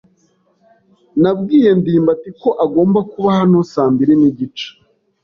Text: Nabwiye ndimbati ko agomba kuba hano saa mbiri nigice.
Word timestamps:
Nabwiye 1.21 1.69
ndimbati 1.79 2.29
ko 2.41 2.49
agomba 2.65 2.99
kuba 3.11 3.29
hano 3.39 3.57
saa 3.71 3.89
mbiri 3.93 4.13
nigice. 4.21 4.67